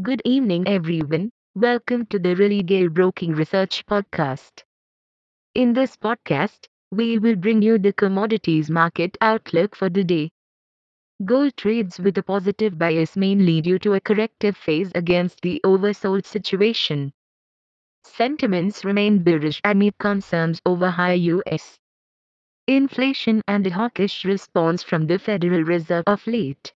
Good 0.00 0.22
evening, 0.24 0.68
everyone. 0.68 1.32
Welcome 1.56 2.06
to 2.06 2.18
the 2.18 2.36
Religare 2.36 2.88
Broking 2.88 3.32
Research 3.32 3.84
Podcast. 3.84 4.62
In 5.54 5.72
this 5.72 5.96
podcast, 5.96 6.68
we 6.90 7.18
will 7.18 7.36
bring 7.36 7.62
you 7.62 7.78
the 7.78 7.92
commodities 7.92 8.70
market 8.70 9.18
outlook 9.20 9.76
for 9.76 9.90
the 9.90 10.04
day. 10.04 10.30
Gold 11.24 11.56
trades 11.56 11.98
with 12.00 12.18
a 12.18 12.22
positive 12.22 12.78
bias 12.78 13.16
mainly 13.16 13.60
due 13.62 13.78
to 13.80 13.94
a 13.94 14.00
corrective 14.00 14.56
phase 14.56 14.92
against 14.94 15.40
the 15.42 15.60
oversold 15.64 16.26
situation. 16.26 17.12
Sentiments 18.04 18.84
remain 18.84 19.22
bearish 19.22 19.60
amid 19.64 19.98
concerns 19.98 20.60
over 20.66 20.90
high 20.90 21.14
US 21.14 21.78
inflation 22.66 23.42
and 23.48 23.66
a 23.66 23.70
hawkish 23.70 24.24
response 24.24 24.82
from 24.82 25.06
the 25.06 25.18
Federal 25.18 25.64
Reserve 25.64 26.04
of 26.06 26.26
late. 26.26 26.72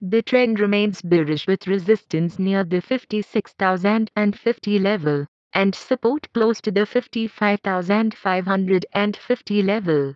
The 0.00 0.22
trend 0.22 0.60
remains 0.60 1.02
bearish 1.02 1.46
with 1.46 1.66
resistance 1.66 2.38
near 2.38 2.62
the 2.62 2.80
56,050 2.80 4.78
level 4.78 5.26
and 5.52 5.74
support 5.74 6.32
close 6.32 6.60
to 6.60 6.70
the 6.70 6.86
55,550 6.86 9.62
level. 9.62 10.14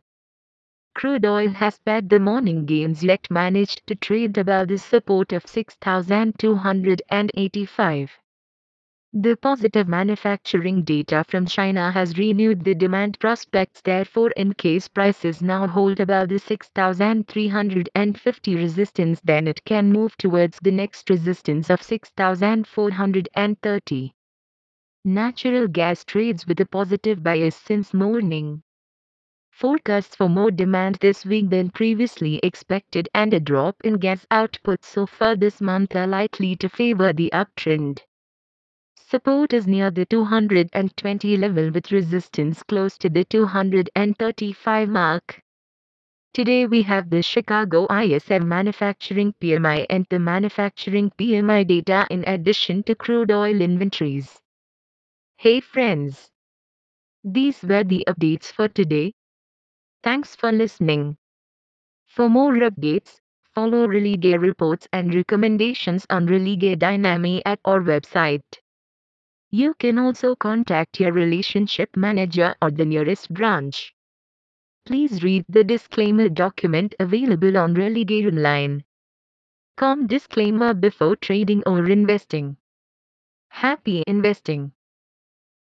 Crude 0.95 1.27
oil 1.27 1.49
has 1.49 1.79
pared 1.81 2.09
the 2.11 2.21
morning 2.21 2.65
gains 2.65 3.03
yet 3.03 3.29
managed 3.31 3.85
to 3.89 3.97
trade 3.97 4.39
above 4.39 4.69
the 4.69 4.79
support 4.79 5.33
of 5.33 5.47
6,285. 5.47 8.19
The 9.15 9.37
positive 9.37 9.89
manufacturing 9.89 10.85
data 10.85 11.23
from 11.29 11.45
China 11.45 11.91
has 11.91 12.17
renewed 12.17 12.65
the 12.65 12.75
demand 12.75 13.19
prospects 13.19 13.83
therefore 13.83 14.31
in 14.39 14.55
case 14.55 14.89
prices 14.89 15.43
now 15.43 15.67
hold 15.67 16.01
above 16.01 16.31
the 16.31 16.39
6350 16.39 18.55
resistance 18.55 19.21
then 19.21 19.49
it 19.49 19.63
can 19.67 19.93
move 19.93 20.17
towards 20.17 20.59
the 20.61 20.71
next 20.71 21.11
resistance 21.11 21.69
of 21.69 21.83
6430. 21.83 24.15
Natural 25.05 25.69
gas 25.69 26.07
trades 26.07 26.47
with 26.47 26.61
a 26.61 26.67
positive 26.67 27.23
bias 27.23 27.57
since 27.57 27.93
morning. 27.93 28.63
Forecasts 29.51 30.17
for 30.17 30.31
more 30.31 30.51
demand 30.51 30.95
this 31.03 31.27
week 31.27 31.51
than 31.51 31.69
previously 31.69 32.41
expected 32.43 33.11
and 33.15 33.35
a 33.35 33.41
drop 33.41 33.77
in 33.85 33.99
gas 33.99 34.27
output 34.31 34.87
so 34.87 35.05
far 35.05 35.37
this 35.37 35.61
month 35.61 35.95
are 35.95 36.07
likely 36.07 36.57
to 36.57 36.71
favor 36.71 37.13
the 37.13 37.29
uptrend. 37.35 37.99
Support 39.13 39.53
is 39.53 39.67
near 39.67 39.91
the 39.91 40.07
220 40.07 41.37
level 41.37 41.71
with 41.71 41.93
resistance 41.93 42.63
close 42.63 42.97
to 42.97 43.11
the 43.11 43.27
235 43.27 44.89
mark. 44.89 45.39
Today 46.33 46.65
we 46.65 46.81
have 46.81 47.11
the 47.11 47.21
Chicago 47.23 47.87
ISM 47.95 48.49
manufacturing 48.49 49.35
PMI 49.39 49.85
and 49.91 50.07
the 50.09 50.19
manufacturing 50.19 51.11
PMI 51.19 51.67
data 51.67 52.07
in 52.09 52.25
addition 52.27 52.85
to 52.85 52.95
crude 52.95 53.31
oil 53.31 53.61
inventories. 53.61 54.41
Hey 55.37 55.61
friends! 55.61 56.31
These 57.23 57.63
were 57.65 57.85
the 57.85 58.07
updates 58.09 58.47
for 58.51 58.69
today. 58.69 59.13
Thanks 60.03 60.35
for 60.35 60.51
listening. 60.51 61.19
For 62.07 62.31
more 62.31 62.55
updates, 62.55 63.21
follow 63.55 63.87
Religare 63.87 64.41
reports 64.41 64.89
and 64.91 65.15
recommendations 65.15 66.07
on 66.09 66.27
Religare 66.29 66.79
Dynami 66.79 67.43
at 67.45 67.61
our 67.67 67.83
website. 67.83 68.62
You 69.53 69.75
can 69.75 69.99
also 70.01 70.35
contact 70.35 70.99
your 70.99 71.13
relationship 71.13 71.97
manager 71.97 72.57
or 72.61 72.73
the 72.73 72.85
nearest 72.85 73.33
branch. 73.33 73.95
Please 74.87 75.23
read 75.23 75.45
the 75.49 75.65
disclaimer 75.65 76.29
document 76.29 76.95
available 76.99 77.57
on 77.57 77.75
Religare 77.75 78.29
Online. 78.29 78.85
Com 79.77 80.07
disclaimer 80.07 80.75
before 80.75 81.17
trading 81.17 81.63
or 81.67 81.89
investing. 81.89 82.57
Happy 83.51 84.03
investing. 84.07 84.73